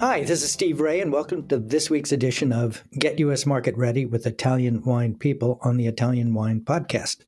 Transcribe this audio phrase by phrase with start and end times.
[0.00, 3.44] Hi, this is Steve Raye, and welcome to this week's edition of Get U.S.
[3.44, 7.24] Market Ready with Italian Wine People on the Italian Wine Podcast.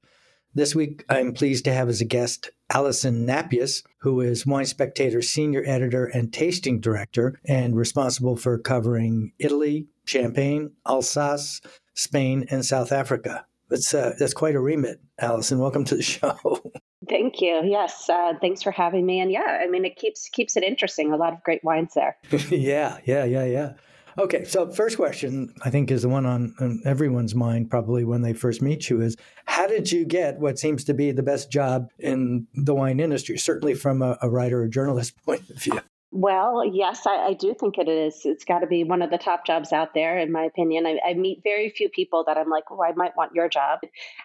[0.55, 5.21] This week, I'm pleased to have as a guest Alison Napjus, who is Wine Spectator
[5.21, 11.61] Senior Editor and Tasting Director and responsible for covering Italy, Champagne, Alsace,
[11.93, 13.45] Spain, and South Africa.
[13.69, 15.59] That's, uh, that's quite a remit, Alison.
[15.59, 16.73] Welcome to the show.
[17.09, 17.63] Thank you.
[17.65, 19.21] Yes, uh, thanks for having me.
[19.21, 21.13] And yeah, I mean, it keeps keeps it interesting.
[21.13, 22.17] A lot of great wines there.
[22.51, 23.73] yeah, yeah, yeah, yeah.
[24.19, 28.21] Okay, so first question I think is the one on, on, everyone's mind probably when
[28.21, 31.51] they first meet you is how did you get what seems to be the best
[31.51, 33.39] job in the wine industry?
[33.39, 35.81] Certainly from a, a writer or journalist point of view.
[36.15, 38.21] Well, yes, I, I, do think it is.
[38.27, 40.85] It's got to be one of the top jobs out there, in my opinion.
[40.87, 43.79] I, I, meet very few people that I'm like, oh, I might want your job.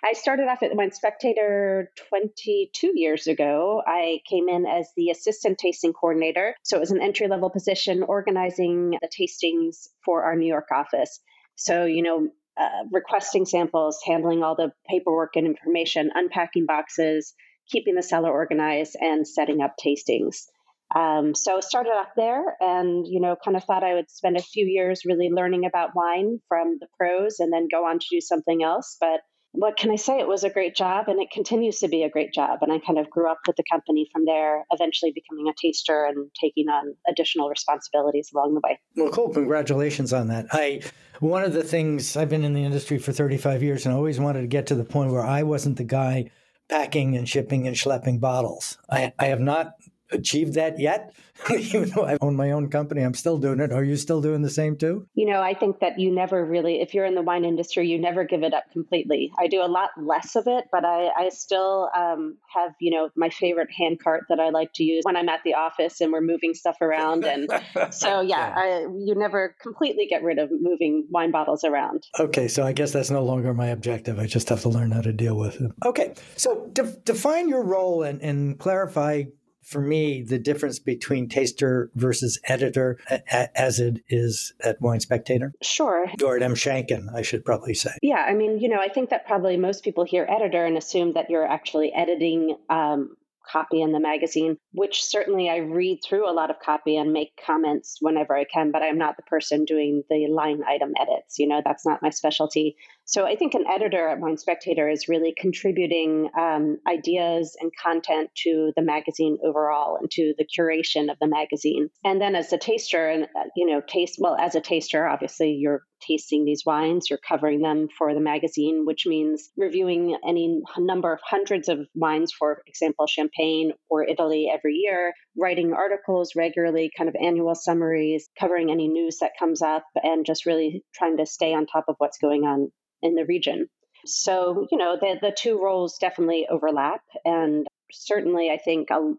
[0.04, 3.82] I started off at Wine Spectator 22 years ago.
[3.88, 6.56] I came in as the assistant tasting coordinator.
[6.62, 11.22] So it was an entry level position organizing the tastings for our New York office.
[11.56, 12.28] So, you know,
[12.60, 17.34] uh, requesting samples, handling all the paperwork and information, unpacking boxes,
[17.70, 20.48] keeping the cellar organized, and setting up tastings.
[20.96, 24.42] Um, so started off there and, you know, kind of thought I would spend a
[24.42, 28.22] few years really learning about wine from the pros and then go on to do
[28.22, 28.96] something else.
[29.00, 29.20] But
[29.52, 30.20] what can I say?
[30.20, 32.60] It was a great job and it continues to be a great job.
[32.62, 36.06] And I kind of grew up with the company from there, eventually becoming a taster
[36.06, 38.80] and taking on additional responsibilities along the way.
[38.96, 39.30] Well, cool.
[39.30, 40.48] Congratulations on that.
[40.52, 40.82] I,
[41.20, 44.42] one of the things I've been in the industry for 35 years and always wanted
[44.42, 46.30] to get to the point where I wasn't the guy
[46.70, 48.78] packing and shipping and schlepping bottles.
[48.90, 49.74] I, I have not
[50.12, 51.14] achieved that yet.
[51.56, 53.72] Even though I own my own company, I'm still doing it.
[53.72, 55.08] Are you still doing the same too?
[55.14, 58.00] You know, I think that you never really, if you're in the wine industry, you
[58.00, 59.32] never give it up completely.
[59.38, 63.10] I do a lot less of it, but I, I still um, have, you know,
[63.16, 66.12] my favorite hand cart that I like to use when I'm at the office and
[66.12, 67.24] we're moving stuff around.
[67.24, 67.50] And
[67.92, 72.08] so, yeah, I, you never completely get rid of moving wine bottles around.
[72.20, 74.18] Okay, so I guess that's no longer my objective.
[74.18, 75.72] I just have to learn how to deal with it.
[75.86, 79.24] Okay, so de- define your role and, and clarify
[79.68, 82.98] for me the difference between taster versus editor
[83.30, 85.54] as it is at Wine Spectator?
[85.62, 86.10] Sure.
[86.24, 86.54] Or at M.
[86.54, 87.92] Shanken, I should probably say.
[88.02, 91.14] Yeah, I mean, you know, I think that probably most people hear editor and assume
[91.14, 96.34] that you're actually editing um, copy in the magazine, which certainly I read through a
[96.34, 100.04] lot of copy and make comments whenever I can, but I'm not the person doing
[100.10, 101.40] the line item edits.
[101.40, 102.78] You know, that's not my specialty.
[103.10, 108.30] So I think an editor at Wine Spectator is really contributing um, ideas and content
[108.44, 111.90] to the magazine overall and to the curation of the magazine.
[112.04, 115.54] And then as a taster, and uh, you know, taste well as a taster, obviously
[115.54, 121.14] you're tasting these wines, you're covering them for the magazine, which means reviewing any number
[121.14, 127.08] of hundreds of wines, for example, Champagne or Italy every year, writing articles regularly, kind
[127.08, 131.54] of annual summaries, covering any news that comes up, and just really trying to stay
[131.54, 132.70] on top of what's going on
[133.08, 133.68] in the region.
[134.06, 137.02] So, you know, the, the two roles definitely overlap.
[137.26, 139.14] And certainly, I think a,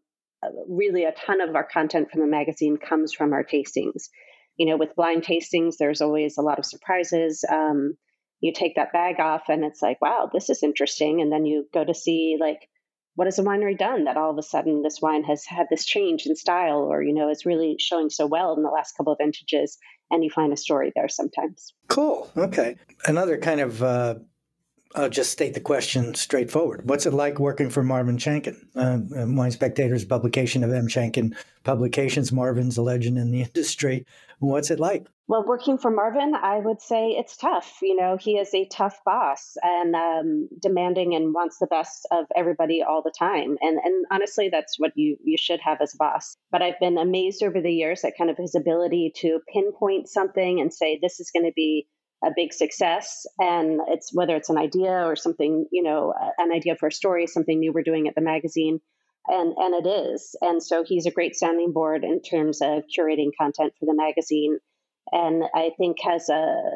[0.68, 4.08] really a ton of our content from the magazine comes from our tastings.
[4.56, 7.44] You know, with blind tastings, there's always a lot of surprises.
[7.50, 7.96] Um,
[8.40, 11.20] you take that bag off, and it's like, wow, this is interesting.
[11.20, 12.68] And then you go to see, like,
[13.18, 15.84] what has the winery done that all of a sudden this wine has had this
[15.84, 19.12] change in style or you know is really showing so well in the last couple
[19.12, 19.76] of vintages
[20.10, 22.76] and you find a story there sometimes cool okay
[23.06, 24.14] another kind of uh,
[24.94, 26.88] I'll just state the question straightforward.
[26.88, 28.56] What's it like working for Marvin Shanken?
[28.75, 29.00] Uh,
[29.31, 30.88] Wine Spectator's publication of M.
[30.88, 32.32] Shanken Publications.
[32.32, 34.06] Marvin's a legend in the industry.
[34.38, 35.06] What's it like?
[35.28, 37.80] Well, working for Marvin, I would say it's tough.
[37.82, 42.25] You know, he is a tough boss and um, demanding and wants the best of
[42.34, 43.58] everybody all the time.
[43.60, 46.34] And and honestly, that's what you you should have as a boss.
[46.50, 50.60] But I've been amazed over the years at kind of his ability to pinpoint something
[50.60, 51.86] and say this is going to be
[52.25, 56.75] a big success and it's whether it's an idea or something you know an idea
[56.75, 58.80] for a story something new we're doing at the magazine
[59.28, 63.30] and and it is and so he's a great sounding board in terms of curating
[63.40, 64.58] content for the magazine
[65.12, 66.34] and I think has a,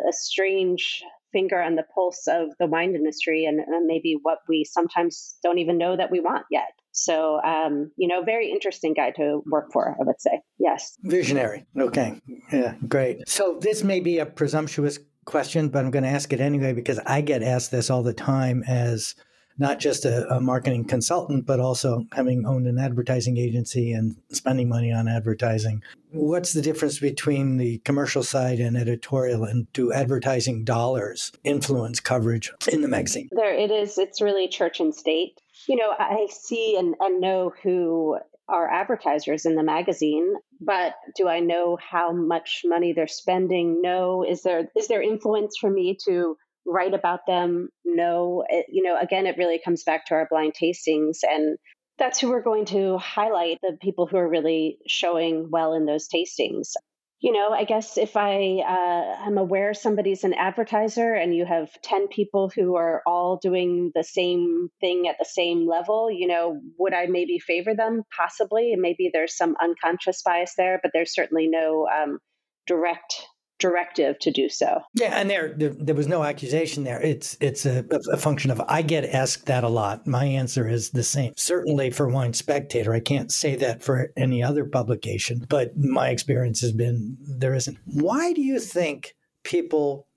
[0.09, 1.03] a strange
[1.33, 5.59] finger on the pulse of the wine industry and, and, maybe what we sometimes don't
[5.59, 6.73] even know that we want yet.
[6.93, 10.43] So, um, you know, very interesting guy to work for, I would say.
[10.59, 10.95] Yes.
[11.03, 11.65] Visionary.
[11.79, 12.21] Okay.
[12.53, 13.27] Yeah, great.
[13.29, 16.99] So, this may be a presumptuous question, but I'm going to ask it anyway because
[17.07, 19.15] I get asked this all the time as
[19.59, 24.69] not just a, a, marketing consultant, but also having owned an advertising agency and spending
[24.69, 25.83] money on advertising.
[26.11, 32.53] What's the difference between the commercial side and editorial, and do advertising dollars influence coverage
[32.71, 33.29] in the magazine?
[33.33, 33.99] There it is.
[33.99, 35.41] It's really church and state.
[35.67, 38.19] You know, I see and, and know who
[38.49, 43.81] are advertisers in the magazine, but do I know how much money they're spending?
[43.81, 44.25] No.
[44.29, 46.37] Is there is there influence for me to
[46.67, 50.53] write about them no it, you know again it really comes back to our blind
[50.61, 51.59] tastings and
[51.99, 56.09] that's who we're going to highlight the people who are really showing well in those
[56.09, 56.73] tastings.
[57.21, 61.69] You know i guess if i uh, am aware somebody's an advertiser and you have
[61.83, 66.61] 10 people who are all doing the same thing at the same level you know
[66.79, 68.03] would i maybe favor them?
[68.17, 68.75] Possibly.
[68.77, 72.19] Maybe there's some unconscious bias there but there's certainly no um,
[72.67, 73.25] direct
[73.63, 74.83] directive to do so.
[74.95, 77.01] Yeah, and there, there, there was no accusation there.
[77.01, 80.05] It's it's a, a, function of I get asked that a lot.
[80.05, 81.33] My answer is the same.
[81.37, 86.61] Certainly for Wine Spectator, I can't say that for any other publication, but my experience
[86.61, 87.79] has been there isn't.
[87.87, 89.15] Why do you think
[89.45, 90.09] people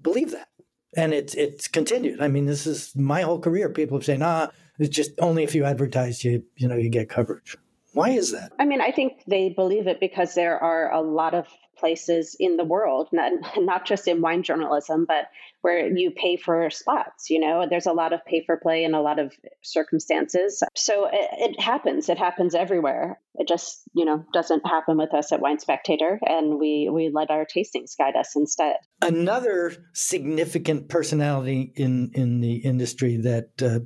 [0.00, 0.48] believe that?
[0.96, 2.22] And it's it's continued.
[2.22, 3.68] I mean, this is my whole career.
[3.68, 7.10] People have said, "Ah, it's just only if you advertise, you you know, you get
[7.10, 7.56] coverage."
[7.94, 8.52] Why is that?
[8.58, 11.46] I mean, I think they believe it because there are a lot of
[11.76, 15.26] places in the world, not, not just in wine journalism, but
[15.62, 17.28] where you pay for spots.
[17.28, 20.62] You know, there's a lot of pay for play in a lot of circumstances.
[20.74, 22.08] So it, it happens.
[22.08, 23.18] It happens everywhere.
[23.34, 27.30] It just, you know, doesn't happen with us at Wine Spectator, and we we let
[27.30, 28.76] our tastings guide us instead.
[29.00, 33.62] Another significant personality in in the industry that.
[33.62, 33.80] Uh,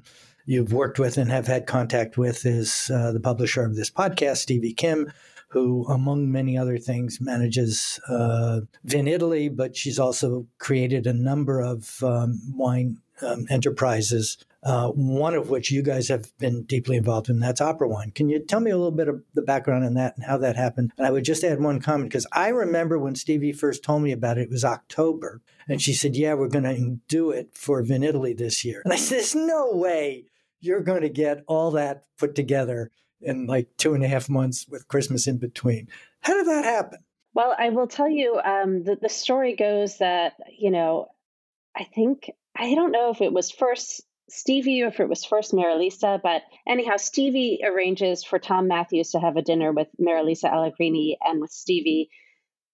[0.47, 4.39] you've worked with and have had contact with is uh, the publisher of this podcast,
[4.39, 5.13] Stevie Kim,
[5.49, 12.03] who, among many other things, manages uh, Vinitaly, but she's also created a number of
[12.03, 14.39] um, wine um, enterprises.
[14.63, 17.39] Uh, one of which you guys have been deeply involved in.
[17.39, 18.11] That's Opera Wine.
[18.11, 20.57] Can you tell me a little bit of the background on that and how that
[20.57, 20.91] happened?
[20.99, 24.11] And I would just add one comment because I remember when Stevie first told me
[24.11, 25.41] about it, it was October.
[25.69, 28.83] And she said, Yeah, we're going to do it for Vinitaly this year.
[28.85, 30.25] And I said, There's no way
[30.61, 34.67] you're going to get all that put together in like two and a half months
[34.69, 35.89] with Christmas in between.
[36.21, 36.99] How did that happen?
[37.35, 41.09] Well, I will tell you, um, the, the story goes that, you know,
[41.77, 45.53] I think, I don't know if it was first Stevie or if it was first
[45.53, 51.19] Marilisa, but anyhow, Stevie arranges for Tom Matthews to have a dinner with Marilisa Allegrini
[51.23, 52.09] and with Stevie.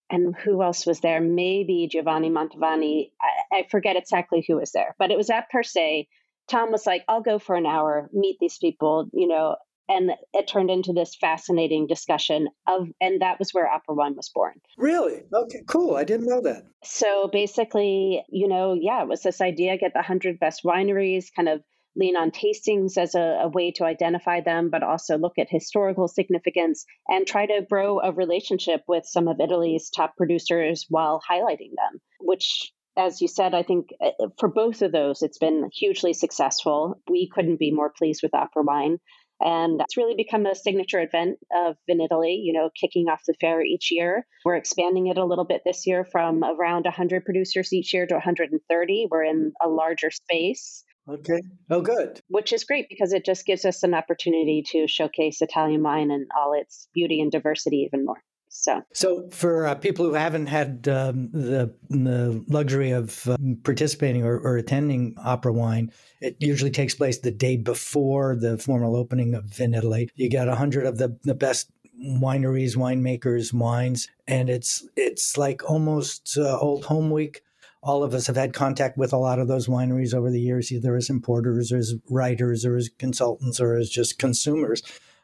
[0.09, 1.21] And who else was there?
[1.21, 3.11] Maybe Giovanni Mantovani.
[3.21, 6.09] I, I forget exactly who was there, but it was at Per Se.
[6.53, 9.57] Tom was like, I'll go for an hour, meet these people, you know,
[9.89, 14.31] and it turned into this fascinating discussion of and that was where opera wine was
[14.35, 14.61] born.
[14.77, 15.23] Really?
[15.35, 15.97] Okay cool.
[15.97, 16.65] I didn't know that.
[16.85, 21.49] So basically you know yeah it was this idea get the 100 best wineries kind
[21.49, 21.63] of
[21.97, 26.09] lean on tastings as a, a, way to identify them, but also look at historical
[26.09, 31.73] significance and try to grow a relationship with some of Italy's top producers while highlighting
[31.77, 36.13] them, which as you said, I think uh, for both of those, it's been hugely
[36.13, 37.01] successful.
[37.11, 38.99] We couldn't be more pleased with Opera Wine.
[39.41, 43.61] And it's really become a signature event of Vinitaly, you know, kicking off the fair
[43.61, 44.25] each year.
[44.45, 48.15] We're expanding it a little bit this year from around 100 producers each year to
[48.15, 49.09] 130.
[49.11, 50.85] We're in a larger space.
[51.11, 51.43] Okay.
[51.69, 52.21] Oh, good.
[52.29, 56.29] Which is great because it just gives us an opportunity to showcase Italian wine and
[56.39, 58.23] all its beauty and diversity even more.
[58.55, 64.25] So, so for uh, people who haven't had um, the the luxury of uh, participating
[64.25, 65.91] or, or, attending Opera Wine,
[66.21, 70.11] it usually takes place the day before the formal opening of Vinitaly.
[70.17, 75.69] You get a hundred of the the best wineries, winemakers, wines, and it's it's like
[75.69, 77.41] almost uh, old home week.
[77.83, 80.71] All of us have had contact with a lot of those wineries over the years,
[80.71, 84.83] either as importers, or as writers, or as consultants, or as just consumers.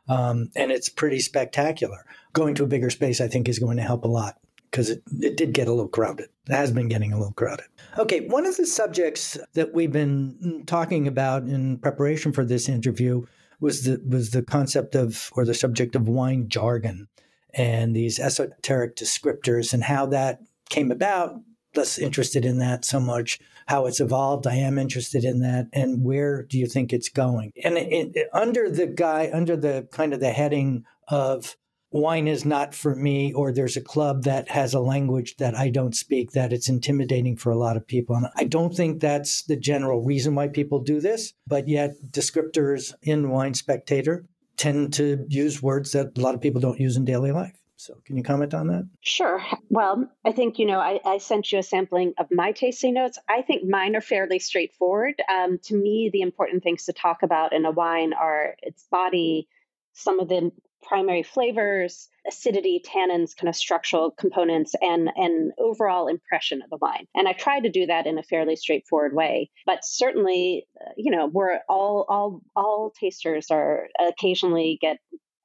[0.09, 2.05] Um, and it's pretty spectacular.
[2.33, 4.39] Going to a bigger space, I think, is going to help a lot
[4.71, 6.29] because it, it did get a little crowded.
[6.49, 7.67] It has been getting a little crowded.
[7.99, 13.25] Okay, one of the subjects that we've been talking about in preparation for this interview
[13.61, 17.09] was the was the concept of or the subject of wine jargon
[17.55, 21.41] and these esoteric descriptors and how that came about.
[21.75, 23.39] Less interested in that so much
[23.69, 24.47] how it's evolved.
[24.47, 27.53] I am interested in that, and where do you think it's going?
[27.63, 31.55] And it, it, under the guy, under the kind of the heading of
[31.91, 35.69] wine is not for me, or there's a club that has a language that I
[35.69, 38.17] don't speak, that it's intimidating for a lot of people.
[38.17, 42.95] And I don't think that's the general reason why people do this, but yet descriptors
[43.03, 44.25] in Wine Spectator
[44.57, 47.58] tend to use words that a lot of people don't use in daily life.
[47.79, 48.89] So, can you comment on that?
[49.03, 49.41] Sure.
[49.71, 53.19] Well, I think, you know, I, I sent you a sampling of my tasting notes.
[53.29, 55.15] I think mine are fairly straightforward.
[55.33, 59.47] Um, to me, the important things to talk about in a wine are its body,
[59.93, 60.51] some of the
[60.83, 67.07] primary flavors, acidity, tannins, kind of structural components, and an overall impression of the wine.
[67.15, 69.51] And I try to do that in a fairly straightforward way.
[69.67, 74.99] But certainly, uh, you know, we're all all all tasters are occasionally get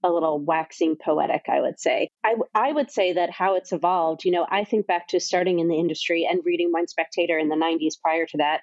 [0.04, 2.10] a little waxing poetic, I would say.
[2.24, 5.60] I, I would say that how it's evolved, you know, I think back to starting
[5.60, 8.62] in the industry and reading Wine Spectator in the 90s prior to that.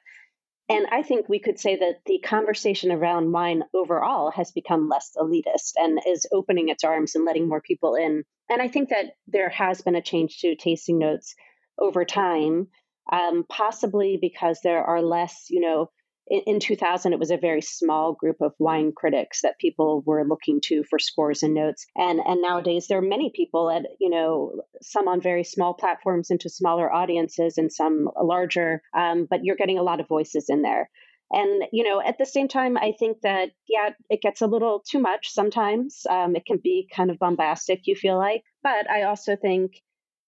[0.68, 5.10] And I think we could say that the conversation around wine overall has become less
[5.16, 8.22] elitist and is opening its arms and letting more people in.
[8.48, 11.34] And I think that there has been a change to tasting notes
[11.76, 12.68] over time,
[13.10, 15.90] um, possibly because there are less, you know,
[16.30, 20.24] in, in 2000 it was a very small group of wine critics that people were
[20.26, 21.86] looking to for scores and notes.
[21.96, 26.30] And and nowadays there are many people at you know some on very small platforms
[26.30, 30.62] into smaller audiences and some larger um, but you're getting a lot of voices in
[30.62, 30.88] there.
[31.32, 34.82] And you know at the same time i think that yeah it gets a little
[34.88, 36.02] too much sometimes.
[36.08, 38.42] Um, it can be kind of bombastic you feel like.
[38.62, 39.72] But i also think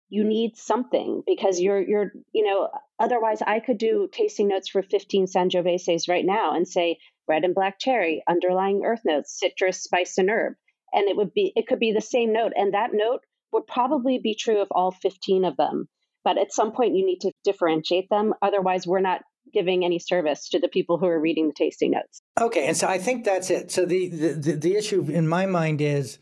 [0.09, 4.83] you need something because you're you're you know otherwise i could do tasting notes for
[4.83, 6.99] 15 sangioveses right now and say
[7.29, 10.55] red and black cherry underlying earth notes citrus spice and herb.
[10.93, 13.21] And it would be it could be the same note and that note
[13.53, 15.89] would probably be true of all 15 of them.
[16.25, 19.21] But at some point you need to differentiate them otherwise we're not
[19.53, 22.23] giving any service to the people who are reading the tasting notes.
[22.41, 23.71] Okay and so i think that's it.
[23.71, 26.19] So the the, the issue in my mind is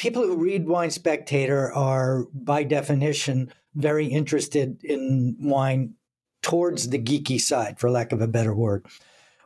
[0.00, 5.92] people who read Wine Spectator are, by definition, very interested in wine
[6.40, 8.86] towards the geeky side, for lack of a better word.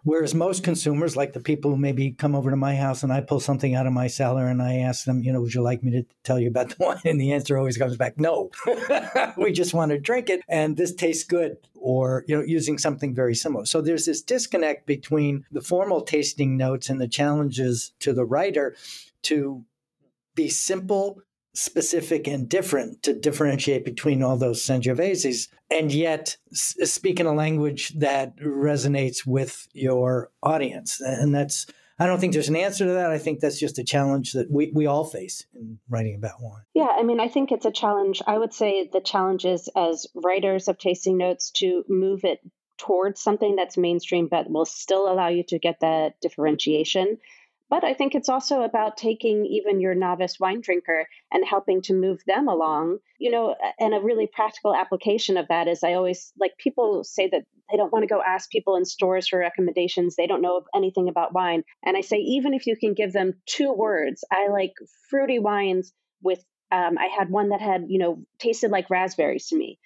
[0.05, 3.21] Whereas most consumers, like the people who maybe come over to my house and I
[3.21, 5.83] pull something out of my cellar and I ask them, you know, would you like
[5.83, 7.01] me to tell you about the wine?
[7.05, 8.51] And the answer always comes back, no.
[9.37, 13.13] we just want to drink it and this tastes good, or, you know, using something
[13.13, 13.65] very similar.
[13.65, 18.77] So there's this disconnect between the formal tasting notes and the challenges to the writer
[19.23, 19.65] to
[20.35, 21.21] be simple,
[21.55, 27.95] specific, and different to differentiate between all those Sangioveses, and yet speak in a language
[27.99, 31.01] that resonates with your audience.
[31.01, 31.67] And that's,
[31.99, 33.11] I don't think there's an answer to that.
[33.11, 36.65] I think that's just a challenge that we, we all face in writing about wine.
[36.75, 38.21] Yeah, I mean, I think it's a challenge.
[38.27, 42.41] I would say the challenge is as writers of tasting notes to move it
[42.79, 47.19] towards something that's mainstream but will still allow you to get that differentiation
[47.71, 51.95] but I think it's also about taking even your novice wine drinker and helping to
[51.95, 52.99] move them along.
[53.19, 57.29] You know, and a really practical application of that is I always like people say
[57.29, 60.17] that they don't want to go ask people in stores for recommendations.
[60.17, 61.63] They don't know anything about wine.
[61.85, 64.75] And I say, even if you can give them two words, I like
[65.09, 65.93] fruity wines
[66.23, 69.79] with um, I had one that had, you know, tasted like raspberries to me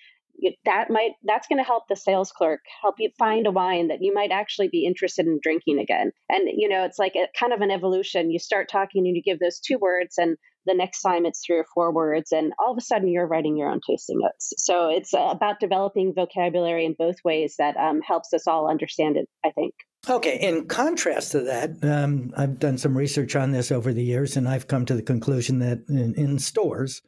[0.64, 4.02] that might that's going to help the sales clerk help you find a wine that
[4.02, 6.12] you might actually be interested in drinking again.
[6.28, 8.30] And you know it's like a kind of an evolution.
[8.30, 11.56] You start talking and you give those two words and the next time it's three
[11.56, 14.52] or four words and all of a sudden you're writing your own tasting notes.
[14.58, 19.28] So it's about developing vocabulary in both ways that um, helps us all understand it
[19.44, 19.74] i think.
[20.08, 24.36] Okay, in contrast to that, um, I've done some research on this over the years,
[24.36, 27.02] and I've come to the conclusion that in, in stores,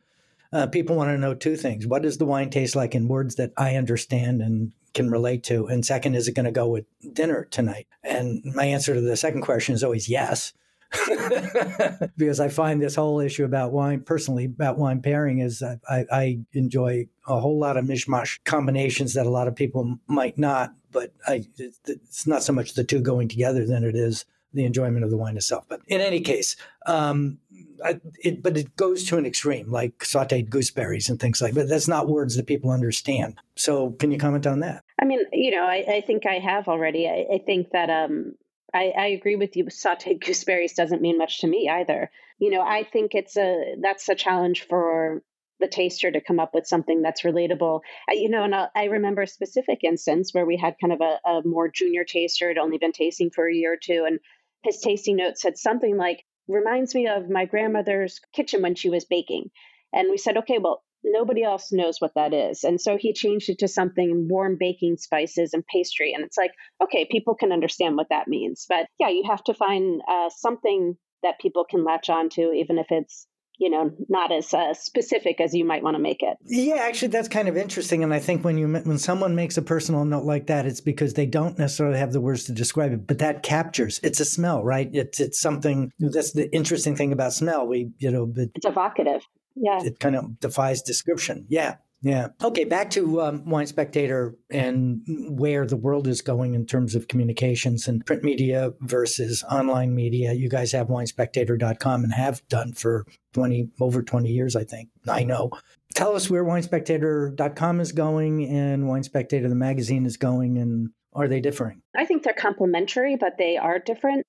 [0.53, 1.87] uh, people want to know two things.
[1.87, 5.67] What does the wine taste like in words that I understand and can relate to?
[5.67, 7.87] And second, is it going to go with dinner tonight?
[8.03, 10.53] And my answer to the second question is always yes.
[12.17, 16.41] because I find this whole issue about wine, personally, about wine pairing, is I, I,
[16.53, 20.73] enjoy a whole lot of mishmash combinations that a lot of people might not.
[20.91, 25.05] But I, it's not so much the two going together than it is the enjoyment
[25.05, 25.65] of the wine itself.
[25.69, 27.39] But in any case, um,
[27.85, 31.55] I, it, but it goes to an extreme, like sautéed gooseberries and things like.
[31.55, 33.39] But that's not words that people understand.
[33.57, 34.85] So, can you comment on that?
[35.01, 37.09] I mean, you know, I, I think I have already.
[37.09, 38.35] I, I think that um,
[38.75, 39.65] I, I, agree with you.
[39.65, 42.11] Sautéed gooseberries doesn't mean much to me either.
[42.39, 45.23] You know, I think it's a that's a challenge for
[45.61, 47.81] the taster to come up with something that's relatable.
[48.09, 51.29] you know, and I, I, remember a specific instance where we had kind of a,
[51.29, 54.21] a more junior taster, had only been tasting for a year or two, and
[54.63, 59.05] his tasting note said something like, reminds me of my grandmother's kitchen when she was
[59.05, 59.51] baking.
[59.93, 62.65] And we said, okay, well, nobody else knows what that is.
[62.65, 66.13] And so he changed it to something warm baking spices and pastry.
[66.15, 66.53] And it's like,
[66.83, 68.67] okay, people can understand what that means.
[68.69, 72.79] But yeah, you have to find uh, something that people can latch on to, even
[72.79, 73.27] if it's
[73.61, 77.09] you know not as uh, specific as you might want to make it yeah actually
[77.09, 80.25] that's kind of interesting and i think when you when someone makes a personal note
[80.25, 83.43] like that it's because they don't necessarily have the words to describe it but that
[83.43, 87.91] captures it's a smell right it's it's something that's the interesting thing about smell we
[87.99, 89.23] you know it's evocative
[89.57, 89.83] yeah.
[89.83, 91.47] It kind of defies description.
[91.49, 91.77] Yeah.
[92.03, 92.29] Yeah.
[92.43, 92.65] Okay.
[92.65, 97.89] Back to um, Wine Spectator and where the world is going in terms of communications
[97.89, 100.33] and print media versus online media.
[100.33, 103.05] You guys have winespectator.com and have done for
[103.35, 104.89] 20, over 20 years, I think.
[105.09, 105.51] I know.
[105.95, 111.29] Tell us where winespectator.com is going and Wine Spectator, the magazine, is going, and are
[111.29, 111.83] they differing?
[111.97, 114.25] I think they're complementary, but they are different.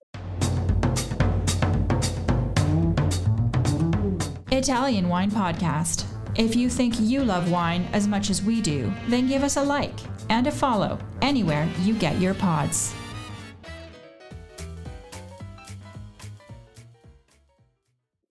[4.51, 6.10] Italian Wine Podcast.
[6.37, 9.63] If you think you love wine as much as we do, then give us a
[9.63, 12.93] like and a follow anywhere you get your pods.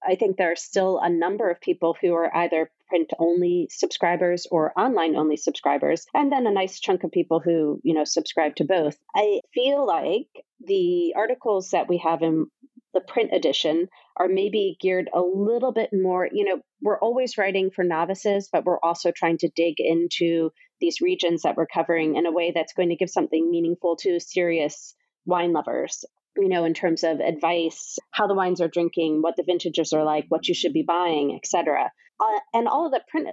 [0.03, 4.47] I think there are still a number of people who are either print only subscribers
[4.51, 8.57] or online only subscribers and then a nice chunk of people who you know subscribe
[8.57, 10.27] to both i feel like
[10.67, 12.49] the articles that we have in
[12.95, 17.71] the print edition are maybe geared a little bit more, you know, we're always writing
[17.71, 22.27] for novices, but we're also trying to dig into these regions that we're covering in
[22.27, 24.95] a way that's going to give something meaningful to serious
[25.27, 26.05] wine lovers
[26.37, 30.05] you know in terms of advice how the wines are drinking what the vintages are
[30.05, 33.29] like what you should be buying etc uh, and all of the print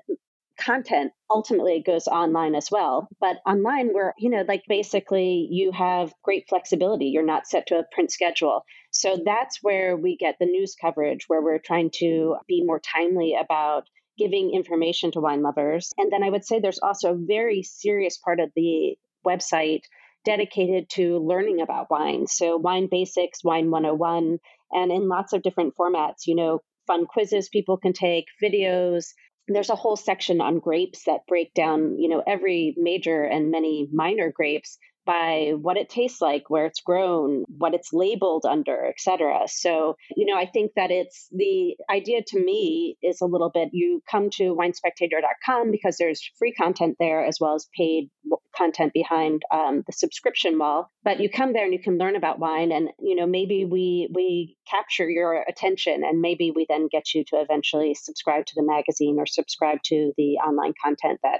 [0.58, 3.08] content ultimately goes online as well.
[3.20, 7.06] But online, where, you know, like basically you have great flexibility.
[7.06, 8.64] You're not set to a print schedule.
[8.92, 13.36] So that's where we get the news coverage, where we're trying to be more timely
[13.40, 15.94] about giving information to wine lovers.
[15.98, 19.82] And then I would say there's also a very serious part of the website
[20.26, 22.28] dedicated to learning about wine.
[22.28, 24.40] So, wine basics, wine 101,
[24.72, 29.14] and in lots of different formats, you know, fun quizzes people can take, videos,
[29.48, 33.88] there's a whole section on grapes that break down, you know, every major and many
[33.92, 39.00] minor grapes by what it tastes like, where it's grown, what it's labeled under, et
[39.00, 39.48] cetera.
[39.48, 43.70] So, you know, I think that it's the idea to me is a little bit
[43.72, 48.10] you come to winespectator.com because there's free content there as well as paid
[48.56, 50.92] content behind um, the subscription wall.
[51.04, 54.10] But you come there and you can learn about wine, and you know maybe we
[54.14, 58.66] we capture your attention, and maybe we then get you to eventually subscribe to the
[58.66, 61.40] magazine or subscribe to the online content that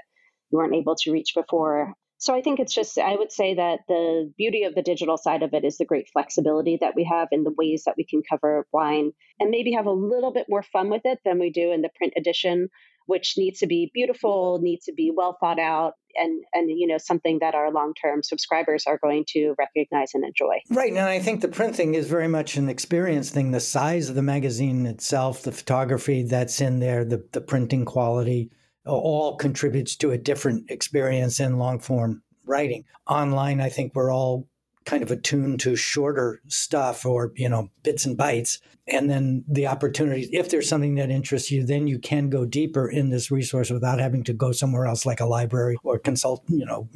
[0.50, 1.94] you weren't able to reach before.
[2.18, 5.44] So I think it's just, I would say that the beauty of the digital side
[5.44, 8.22] of it is the great flexibility that we have in the ways that we can
[8.28, 11.70] cover wine and maybe have a little bit more fun with it than we do
[11.70, 12.70] in the print edition,
[13.06, 16.98] which needs to be beautiful, needs to be well thought out, and and you know
[16.98, 20.58] something that our long term subscribers are going to recognize and enjoy.
[20.70, 23.52] Right, and I think the print thing is very much an experience thing.
[23.52, 28.50] The size of the magazine itself, the photography that's in there, the the printing quality
[28.88, 32.84] all contributes to a different experience in long form writing.
[33.06, 34.48] Online, I think we're all
[34.88, 39.66] kind of attuned to shorter stuff or you know bits and bytes and then the
[39.66, 43.68] opportunity if there's something that interests you then you can go deeper in this resource
[43.68, 46.88] without having to go somewhere else like a library or consult you know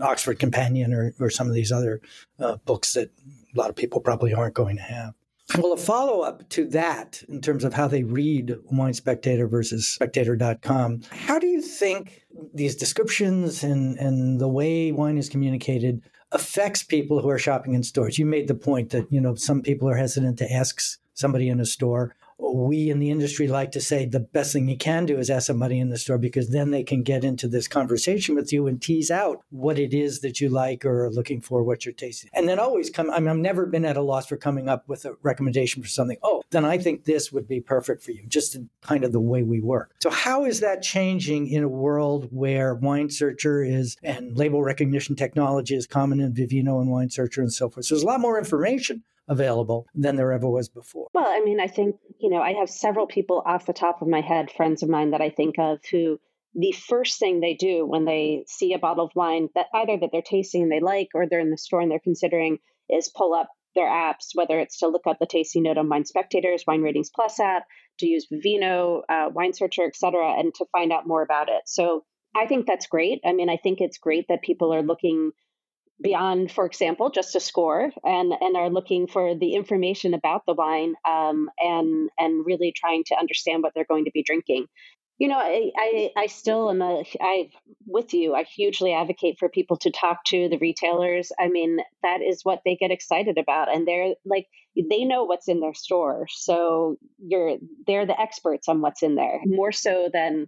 [0.00, 2.00] oxford companion or, or some of these other
[2.38, 3.10] uh, books that
[3.54, 5.12] a lot of people probably aren't going to have
[5.56, 9.88] well, a follow up to that in terms of how they read Wine Spectator versus
[9.88, 16.82] Spectator.com, how do you think these descriptions and, and the way wine is communicated affects
[16.82, 18.18] people who are shopping in stores?
[18.18, 20.80] You made the point that, you know, some people are hesitant to ask
[21.14, 24.76] somebody in a store we in the industry like to say the best thing you
[24.76, 27.68] can do is ask somebody in the store because then they can get into this
[27.68, 31.40] conversation with you and tease out what it is that you like or are looking
[31.40, 32.30] for, what you're tasting.
[32.34, 34.88] And then always come, I mean, I've never been at a loss for coming up
[34.88, 36.18] with a recommendation for something.
[36.22, 39.42] Oh, then I think this would be perfect for you, just kind of the way
[39.42, 39.92] we work.
[40.00, 45.16] So, how is that changing in a world where Wine Searcher is and label recognition
[45.16, 47.86] technology is common in Vivino and Wine Searcher and so forth?
[47.86, 51.08] So, there's a lot more information available than there ever was before.
[51.14, 54.08] Well, I mean, I think, you know, I have several people off the top of
[54.08, 56.18] my head, friends of mine that I think of who
[56.54, 60.10] the first thing they do when they see a bottle of wine that either that
[60.12, 63.34] they're tasting and they like or they're in the store and they're considering is pull
[63.34, 66.80] up their apps, whether it's to look up the tasting note on Wine Spectator's Wine
[66.80, 67.64] Ratings Plus app,
[67.98, 71.62] to use Vivino, uh, Wine Searcher, et cetera, and to find out more about it.
[71.66, 73.20] So I think that's great.
[73.26, 75.32] I mean, I think it's great that people are looking
[76.00, 80.54] beyond, for example, just a score and and are looking for the information about the
[80.54, 84.66] wine um, and and really trying to understand what they're going to be drinking.
[85.18, 87.50] You know, I, I, I still am a, I,
[87.86, 91.32] with you, I hugely advocate for people to talk to the retailers.
[91.40, 93.74] I mean, that is what they get excited about.
[93.74, 96.28] And they're like, they know what's in their store.
[96.30, 100.46] So you're, they're the experts on what's in there more so than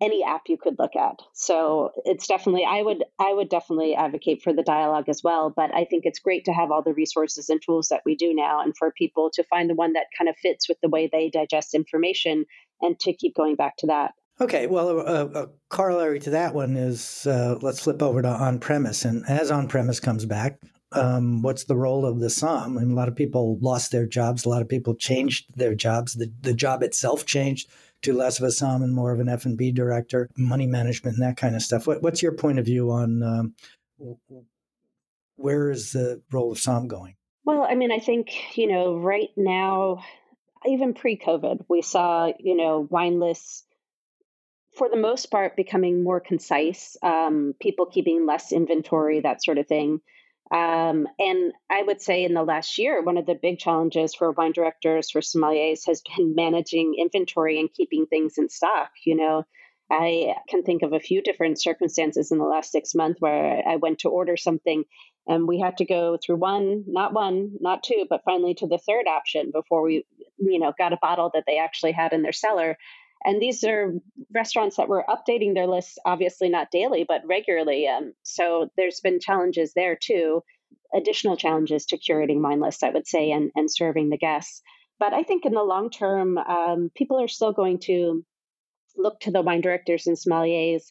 [0.00, 1.20] any app you could look at.
[1.32, 5.74] So it's definitely I would I would definitely advocate for the dialogue as well, but
[5.74, 8.60] I think it's great to have all the resources and tools that we do now
[8.62, 11.28] and for people to find the one that kind of fits with the way they
[11.28, 12.46] digest information
[12.80, 14.12] and to keep going back to that.
[14.40, 18.58] Okay, well, a, a corollary to that one is uh, let's flip over to on
[18.58, 19.04] premise.
[19.04, 20.58] And as on premise comes back,
[20.92, 22.78] um, what's the role of the SOM?
[22.78, 24.46] I mean, a lot of people lost their jobs.
[24.46, 26.14] A lot of people changed their jobs.
[26.14, 27.70] The, the job itself changed
[28.02, 31.36] to less of a SOM and more of an F&B director, money management and that
[31.36, 31.86] kind of stuff.
[31.86, 33.54] What, what's your point of view on um,
[35.36, 37.16] where is the role of SOM going?
[37.44, 40.04] Well, I mean, I think, you know, right now,
[40.66, 43.64] even pre-COVID, we saw, you know, wine lists
[44.76, 49.66] for the most part becoming more concise, um, people keeping less inventory, that sort of
[49.66, 50.00] thing.
[50.52, 54.32] Um, and I would say in the last year, one of the big challenges for
[54.32, 58.90] wine directors, for sommeliers, has been managing inventory and keeping things in stock.
[59.04, 59.44] You know,
[59.90, 63.76] I can think of a few different circumstances in the last six months where I
[63.76, 64.84] went to order something
[65.26, 68.78] and we had to go through one, not one, not two, but finally to the
[68.78, 70.04] third option before we,
[70.38, 72.76] you know, got a bottle that they actually had in their cellar.
[73.24, 73.92] And these are
[74.34, 77.86] restaurants that were updating their lists, obviously not daily, but regularly.
[77.86, 80.42] Um, so there's been challenges there too,
[80.94, 84.62] additional challenges to curating wine lists, I would say, and, and serving the guests.
[84.98, 88.24] But I think in the long term, um, people are still going to
[88.96, 90.82] look to the wine directors and sommeliers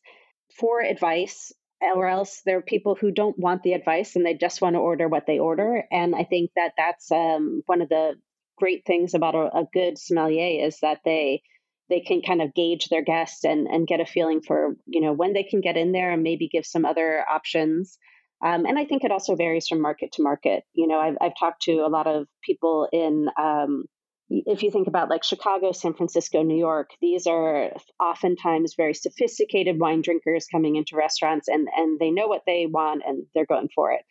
[0.59, 4.61] for advice, or else there are people who don't want the advice and they just
[4.61, 5.83] want to order what they order.
[5.91, 8.15] And I think that that's um, one of the
[8.57, 11.41] great things about a, a good sommelier is that they
[11.89, 15.13] they can kind of gauge their guests and and get a feeling for you know
[15.13, 17.97] when they can get in there and maybe give some other options.
[18.41, 20.63] Um, and I think it also varies from market to market.
[20.73, 23.27] You know, I've I've talked to a lot of people in.
[23.37, 23.85] Um,
[24.29, 29.79] if you think about like Chicago, San Francisco, New York, these are oftentimes very sophisticated
[29.79, 33.69] wine drinkers coming into restaurants and, and they know what they want and they're going
[33.73, 34.01] for it.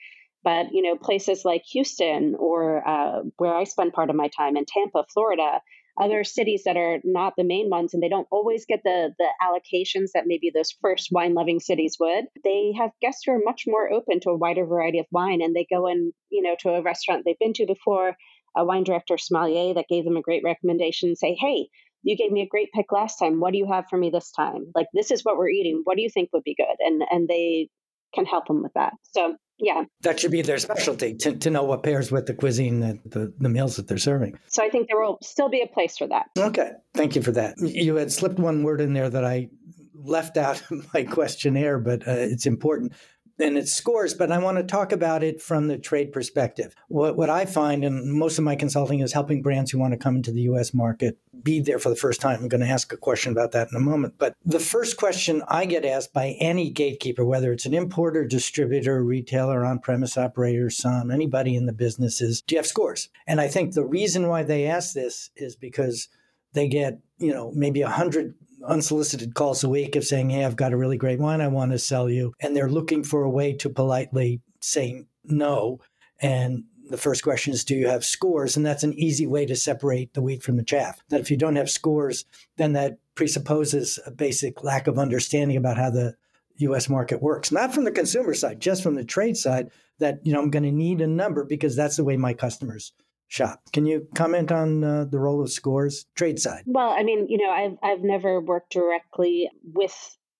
[0.42, 4.56] But, you know, places like Houston or uh, where I spend part of my time
[4.56, 5.60] in Tampa, Florida,
[6.00, 9.28] other cities that are not the main ones and they don't always get the the
[9.42, 13.64] allocations that maybe those first wine loving cities would they have guests who are much
[13.66, 16.70] more open to a wider variety of wine and they go in you know to
[16.70, 18.16] a restaurant they've been to before
[18.56, 21.68] a wine director sommelier that gave them a great recommendation say hey
[22.02, 24.30] you gave me a great pick last time what do you have for me this
[24.30, 24.70] time?
[24.74, 26.76] Like this is what we're eating what do you think would be good?
[26.80, 27.68] And and they
[28.14, 28.94] can help them with that.
[29.02, 29.84] So yeah.
[30.02, 33.32] That should be their specialty to, to know what pairs with the cuisine, the, the,
[33.38, 34.38] the meals that they're serving.
[34.48, 36.26] So I think there will still be a place for that.
[36.38, 36.70] Okay.
[36.94, 37.56] Thank you for that.
[37.58, 39.48] You had slipped one word in there that I
[39.94, 42.92] left out of my questionnaire, but uh, it's important
[43.38, 46.74] and it scores, but I want to talk about it from the trade perspective.
[46.88, 49.98] What, what I find, and most of my consulting is helping brands who want to
[49.98, 52.40] come into the US market be there for the first time.
[52.40, 54.14] I'm going to ask a question about that in a moment.
[54.18, 59.02] But the first question I get asked by any gatekeeper, whether it's an importer, distributor,
[59.02, 63.08] retailer, on premise operator, some, anybody in the business is, do you have scores?
[63.26, 66.08] And I think the reason why they ask this is because
[66.54, 68.34] they get, you know, maybe a hundred
[68.66, 71.72] unsolicited calls a week of saying, Hey, I've got a really great wine I want
[71.72, 72.32] to sell you.
[72.40, 75.80] And they're looking for a way to politely say no.
[76.20, 78.56] And the first question is, Do you have scores?
[78.56, 81.00] And that's an easy way to separate the wheat from the chaff.
[81.10, 82.24] That if you don't have scores,
[82.56, 86.14] then that presupposes a basic lack of understanding about how the
[86.58, 90.32] US market works, not from the consumer side, just from the trade side, that, you
[90.32, 92.92] know, I'm going to need a number because that's the way my customers
[93.28, 93.60] shop.
[93.72, 96.64] Can you comment on uh, the role of scores trade side?
[96.66, 99.94] Well, I mean, you know, I've I've never worked directly with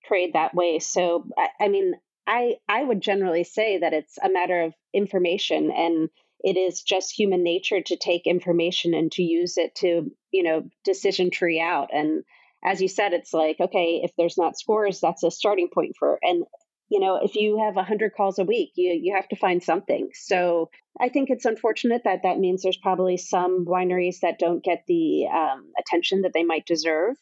[0.04, 1.94] trade that way, so I, I mean,
[2.26, 6.08] I I would generally say that it's a matter of information and
[6.40, 10.68] it is just human nature to take information and to use it to you know
[10.84, 12.22] decision tree out and
[12.64, 16.18] as you said it's like okay if there's not scores that's a starting point for
[16.22, 16.44] and
[16.88, 20.08] you know if you have 100 calls a week you you have to find something.
[20.14, 20.70] So
[21.00, 25.26] i think it's unfortunate that that means there's probably some wineries that don't get the
[25.32, 27.16] um, attention that they might deserve.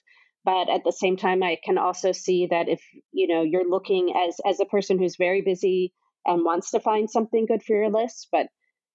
[0.44, 2.80] But at the same time i can also see that if
[3.12, 5.92] you know you're looking as as a person who's very busy
[6.24, 8.46] and wants to find something good for your list but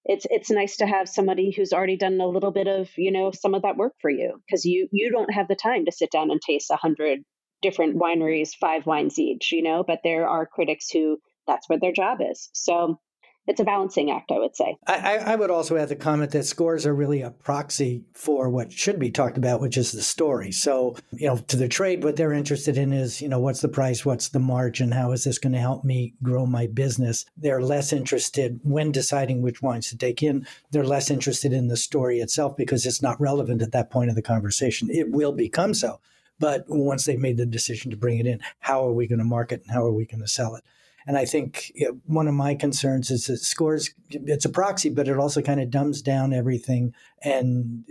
[0.06, 3.32] it's it's nice to have somebody who's already done a little bit of you know
[3.32, 6.12] some of that work for you because you you don't have the time to sit
[6.12, 7.20] down and taste a hundred
[7.62, 11.94] different wineries five wines each you know but there are critics who that's what their
[11.94, 13.00] job is so
[13.48, 14.78] it's a balancing act, I would say.
[14.86, 18.72] I, I, would also add the comment that scores are really a proxy for what
[18.72, 20.52] should be talked about, which is the story.
[20.52, 23.68] So, you know, to the trade, what they're interested in is, you know, what's the
[23.68, 27.26] price, what's the margin, how is this going to help me grow my business?
[27.36, 30.46] They're less interested when deciding which wines to take in.
[30.70, 34.16] They're less interested in the story itself because it's not relevant at that point of
[34.16, 34.90] the conversation.
[34.92, 36.00] It will become so.
[36.42, 39.26] But once they've made the decision to bring it in, how are we going to
[39.26, 40.64] market and how are we going to sell it?
[41.06, 44.90] And I think you know, one of my concerns is that scores, it's a proxy,
[44.90, 47.86] but it also kind of dumbs down everything and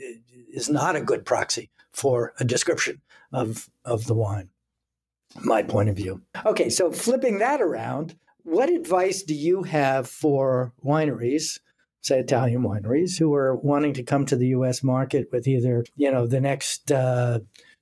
[0.53, 3.01] is not a good proxy for a description
[3.33, 4.51] of, of the wine.
[5.37, 6.23] My point of view.
[6.45, 11.61] Okay, so flipping that around, what advice do you have for wineries?
[12.03, 14.83] say Italian wineries who are wanting to come to the U.S.
[14.83, 17.41] market with either you know the next uh,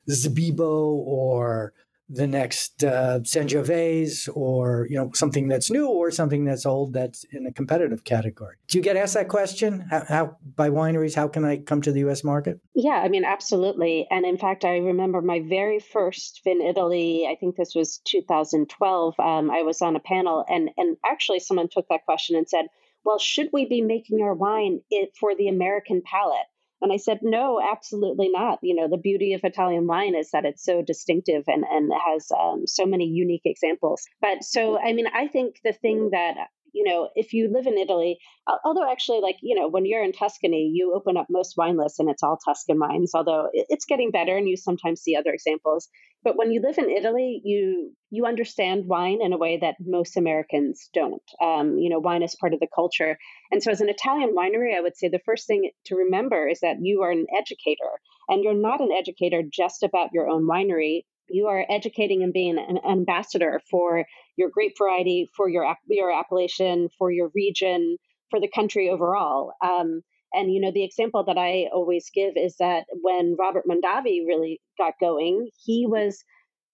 [0.09, 1.73] Sbibo or
[2.11, 7.25] the next uh, Sangiovese or you know something that's new or something that's old that's
[7.33, 8.57] in a competitive category.
[8.69, 9.81] Do you get asked that question?
[9.91, 11.15] How, how, by wineries?
[11.15, 12.25] How can I come to the U.S.
[12.25, 12.61] market?
[12.75, 14.07] Yeah, I mean absolutely.
[14.11, 17.27] And in fact, I remember my very first Vinitaly.
[17.27, 19.15] I think this was 2012.
[19.21, 22.67] Um, I was on a panel, and and actually someone took that question and said,
[23.05, 24.81] "Well, should we be making our wine
[25.21, 26.47] for the American palate?"
[26.81, 28.59] And I said, no, absolutely not.
[28.63, 32.31] You know, the beauty of Italian wine is that it's so distinctive and, and has
[32.39, 34.05] um, so many unique examples.
[34.21, 36.35] But so, I mean, I think the thing that
[36.73, 38.19] you know, if you live in Italy,
[38.65, 41.99] although actually, like, you know, when you're in Tuscany, you open up most wine lists
[41.99, 45.89] and it's all Tuscan wines, although it's getting better and you sometimes see other examples.
[46.25, 50.17] But when you live in Italy, you you understand wine in a way that most
[50.17, 51.23] Americans don't.
[51.41, 53.19] Um, you know, wine is part of the culture.
[53.53, 56.61] And so as an Italian winery, I would say the first thing to remember is
[56.61, 61.03] that you are an educator and you're not an educator just about your own winery
[61.29, 64.05] you are educating and being an ambassador for
[64.37, 67.97] your grape variety, for your your appellation, for your region,
[68.31, 69.53] for the country overall.
[69.63, 74.27] Um, and you know, the example that I always give is that when Robert Mondavi
[74.27, 76.23] really got going, he was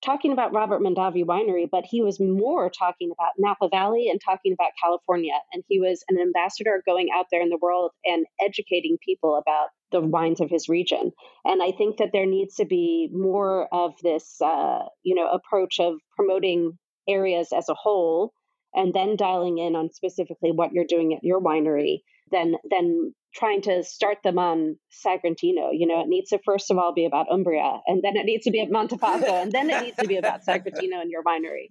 [0.05, 4.53] talking about Robert Mondavi Winery, but he was more talking about Napa Valley and talking
[4.53, 5.35] about California.
[5.53, 9.69] And he was an ambassador going out there in the world and educating people about
[9.93, 11.13] the wines of his region.
[11.45, 15.81] And I think that there needs to be more of this, uh, you know, approach
[15.81, 18.33] of promoting areas as a whole
[18.75, 21.99] and then dialing in on specifically what you're doing at your winery
[22.31, 25.71] than than trying to start them on Sagrantino.
[25.73, 28.45] You know, it needs to first of all be about Umbria, and then it needs
[28.45, 31.69] to be at Montefalco, and then it needs to be about Sagrantino and your winery.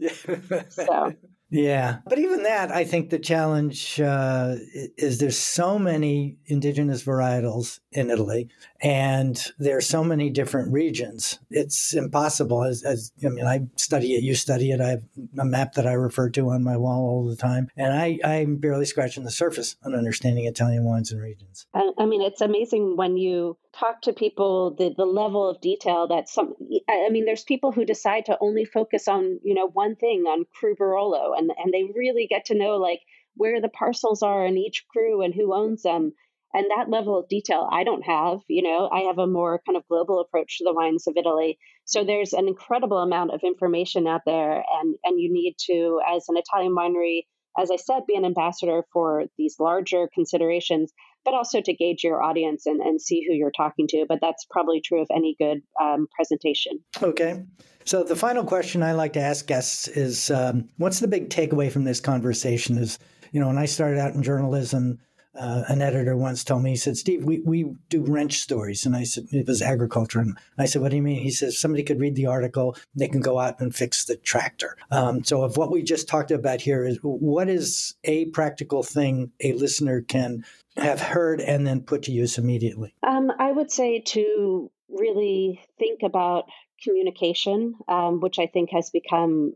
[0.69, 1.13] So
[1.53, 4.55] yeah, but even that, I think the challenge uh,
[4.97, 8.49] is there's so many indigenous varietals in Italy,
[8.81, 11.37] and there are so many different regions.
[11.51, 12.63] It's impossible.
[12.63, 14.81] As, as, I mean, I study it, you study it.
[14.81, 15.03] I have
[15.37, 18.55] a map that I refer to on my wall all the time, and I, I'm
[18.55, 21.65] barely scratching the surface on understanding Italian wines and regions.
[21.73, 26.29] I, mean, it's amazing when you talk to people the the level of detail that
[26.29, 26.53] some
[26.89, 30.45] I mean there's people who decide to only focus on you know one thing on
[30.53, 32.99] Cru Barolo and and they really get to know like
[33.35, 36.13] where the parcels are in each cru and who owns them
[36.53, 39.75] and that level of detail I don't have you know I have a more kind
[39.75, 44.07] of global approach to the wines of Italy so there's an incredible amount of information
[44.07, 47.23] out there and and you need to as an Italian winery
[47.57, 50.91] as I said, be an ambassador for these larger considerations,
[51.23, 54.05] but also to gauge your audience and, and see who you're talking to.
[54.07, 56.79] But that's probably true of any good um, presentation.
[57.01, 57.43] Okay.
[57.85, 61.71] So the final question I like to ask guests is um, what's the big takeaway
[61.71, 62.77] from this conversation?
[62.77, 62.97] Is,
[63.31, 64.99] you know, when I started out in journalism,
[65.35, 68.85] uh, an editor once told me, he said, Steve, we, we do wrench stories.
[68.85, 70.19] And I said, it was agriculture.
[70.19, 71.21] And I said, what do you mean?
[71.21, 74.77] He says, somebody could read the article, they can go out and fix the tractor.
[74.91, 79.31] Um, so, if what we just talked about here is what is a practical thing
[79.39, 80.45] a listener can
[80.77, 82.93] have heard and then put to use immediately?
[83.03, 86.45] Um, I would say to really think about
[86.83, 89.53] communication, um, which I think has become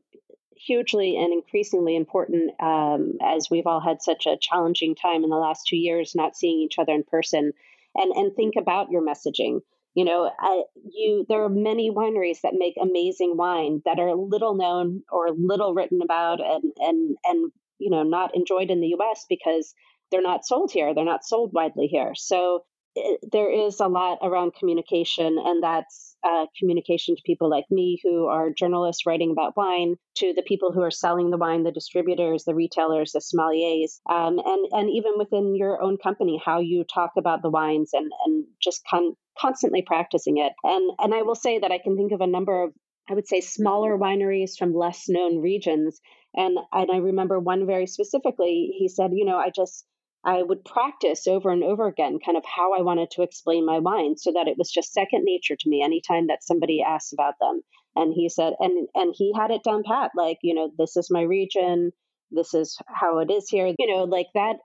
[0.59, 5.37] hugely and increasingly important um, as we've all had such a challenging time in the
[5.37, 7.53] last two years not seeing each other in person.
[7.95, 9.61] And and think about your messaging.
[9.95, 14.55] You know I, you there are many wineries that make amazing wine that are little
[14.55, 19.25] known or little written about and and and you know not enjoyed in the US
[19.27, 19.73] because
[20.11, 20.93] they're not sold here.
[20.93, 22.13] They're not sold widely here.
[22.15, 22.63] So
[22.95, 27.99] it, there is a lot around communication and that's uh, communication to people like me
[28.03, 31.71] who are journalists writing about wine, to the people who are selling the wine, the
[31.71, 36.83] distributors, the retailers, the sommeliers, um, and and even within your own company, how you
[36.83, 40.53] talk about the wines and and just con- constantly practicing it.
[40.63, 42.73] And and I will say that I can think of a number of
[43.09, 46.01] I would say smaller wineries from less known regions.
[46.35, 48.75] And and I remember one very specifically.
[48.77, 49.85] He said, you know, I just
[50.27, 53.79] I would practice over and over again kind of how I wanted to explain my
[53.79, 57.35] wine so that it was just second nature to me anytime that somebody asked about
[57.39, 57.61] them.
[57.95, 61.09] And he said, and and he had it down pat, like, you know, this is
[61.09, 61.91] my region,
[62.29, 64.57] this is how it is here, you know, like that.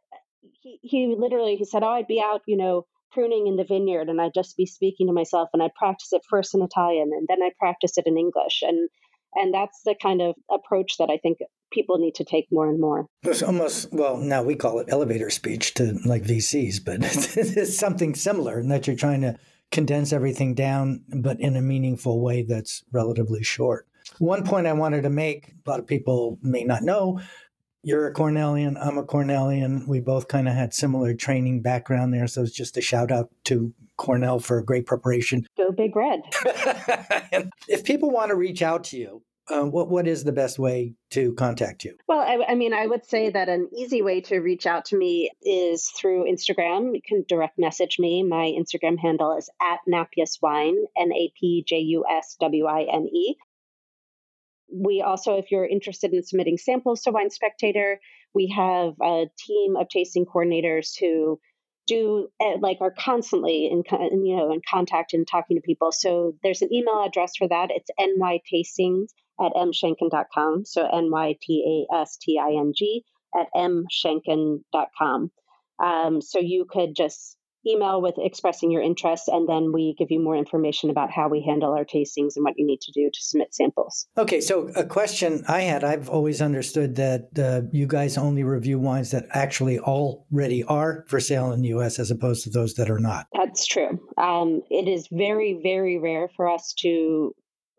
[0.62, 4.08] He, he literally he said, Oh, I'd be out, you know, pruning in the vineyard
[4.08, 7.28] and I'd just be speaking to myself and I'd practice it first in Italian and
[7.28, 8.62] then I'd practice it in English.
[8.62, 8.88] And
[9.36, 11.38] and that's the kind of approach that I think
[11.72, 13.06] people need to take more and more.
[13.22, 18.14] It's almost, well, now we call it elevator speech to like VCs, but it's something
[18.14, 19.36] similar in that you're trying to
[19.70, 23.88] condense everything down, but in a meaningful way that's relatively short.
[24.18, 27.20] One point I wanted to make, a lot of people may not know,
[27.82, 29.88] you're a Cornellian, I'm a Cornellian.
[29.88, 32.28] We both kind of had similar training background there.
[32.28, 35.46] So it's just a shout out to Cornell for a great preparation.
[35.56, 36.20] Go Big Red.
[37.68, 40.94] if people want to reach out to you, uh, what what is the best way
[41.10, 41.96] to contact you?
[42.06, 44.96] Well, I, I, mean, I would say that an easy way to reach out to
[44.96, 46.94] me is through Instagram.
[46.94, 48.22] You can direct message me.
[48.22, 52.86] My Instagram handle is at Napjus Wine, N A P J U S W I
[52.92, 53.36] N E
[54.72, 58.00] we also, if you're interested in submitting samples to Wine Spectator,
[58.34, 61.38] we have a team of tasting coordinators who
[61.86, 63.82] do eh, like are constantly in
[64.24, 65.92] you know in contact and talking to people.
[65.92, 67.70] So there's an email address for that.
[67.70, 69.08] It's nytastings
[69.40, 71.44] at mshanken.com so n-y-t-a-s-t-i-n-g
[73.34, 75.30] at mshanken.com
[75.82, 80.20] um, so you could just email with expressing your interest, and then we give you
[80.20, 83.22] more information about how we handle our tastings and what you need to do to
[83.22, 84.06] submit samples.
[84.18, 88.78] Okay, so a question I had I've always understood that uh, you guys only review
[88.78, 92.90] wines that actually already are for sale in the US as opposed to those that
[92.90, 93.26] are not.
[93.32, 94.00] That's true.
[94.18, 97.34] Um, it is very, very rare for us to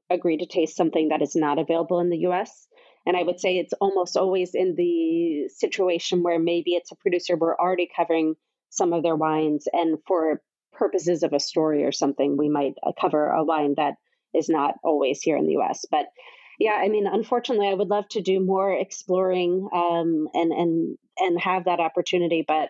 [0.09, 2.67] agree to taste something that is not available in the US.
[3.05, 7.35] And I would say it's almost always in the situation where maybe it's a producer
[7.35, 8.35] we're already covering
[8.73, 9.67] some of their wines.
[9.71, 10.41] And for
[10.73, 13.95] purposes of a story or something, we might uh, cover a wine that
[14.33, 15.85] is not always here in the US.
[15.89, 16.07] But
[16.59, 21.39] yeah, I mean, unfortunately, I would love to do more exploring um, and and and
[21.39, 22.69] have that opportunity, but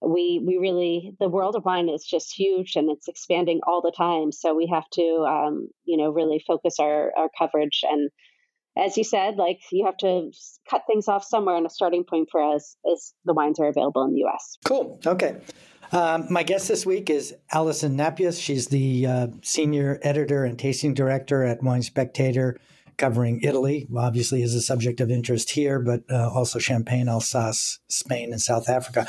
[0.00, 3.92] we we really the world of wine is just huge and it's expanding all the
[3.96, 4.32] time.
[4.32, 8.10] So we have to um, you know really focus our our coverage and
[8.76, 10.30] as you said, like you have to
[10.68, 14.04] cut things off somewhere, and a starting point for us is the wines are available
[14.04, 14.58] in the U.S.
[14.64, 14.98] Cool.
[15.06, 15.36] Okay.
[15.92, 18.42] Um, my guest this week is Alison Napjus.
[18.42, 22.58] She's the uh, senior editor and tasting director at Wine Spectator,
[22.96, 23.86] covering Italy.
[23.94, 28.70] Obviously, is a subject of interest here, but uh, also Champagne, Alsace, Spain, and South
[28.70, 29.06] Africa.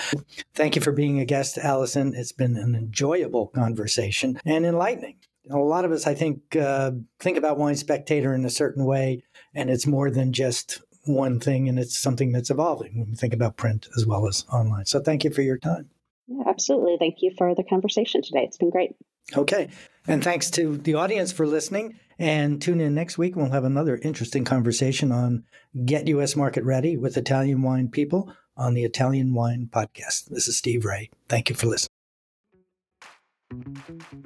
[0.54, 2.13] Thank you for being a guest, Alison.
[2.13, 5.15] It's been an enjoyable conversation and enlightening.
[5.49, 9.23] A lot of us, I think, uh, think about Wine Spectator in a certain way
[9.53, 13.34] and it's more than just one thing and it's something that's evolving when we think
[13.34, 14.86] about print as well as online.
[14.86, 15.89] So thank you for your time.
[16.27, 16.95] Yeah, absolutely.
[16.97, 18.43] Thank you for the conversation today.
[18.43, 18.95] It's been great.
[19.36, 19.69] Okay.
[20.08, 21.99] And thanks to the audience for listening.
[22.19, 23.36] And tune in next week.
[23.36, 25.43] We'll have another interesting conversation on
[25.86, 26.36] Get U.S.
[26.36, 30.25] Market Ready with Italian wine people on the Italian Wine Podcast.
[30.29, 31.10] This is Steve Raye.
[31.27, 31.92] Thank you for listening.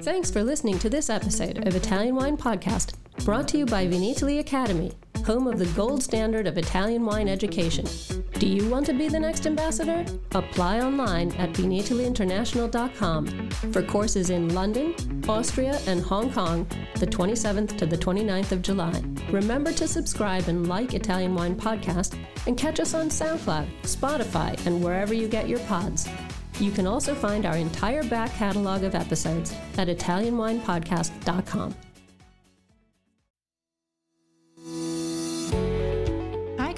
[0.01, 2.93] Thanks for listening to this episode of Italian Wine Podcast,
[3.25, 4.93] brought to you by Vinitaly Academy
[5.27, 7.85] home of the gold standard of Italian wine education.
[8.39, 10.05] Do you want to be the next ambassador?
[10.31, 14.95] Apply online at vinitalyinternational.com for courses in London,
[15.27, 19.03] Austria, and Hong Kong the 27th to the 29th of July.
[19.29, 24.81] Remember to subscribe and like Italian Wine Podcast and catch us on SoundCloud, Spotify, and
[24.81, 26.07] wherever you get your pods.
[26.59, 31.86] You can also find our entire back catalog of episodes at ItalianWinePodcast.com.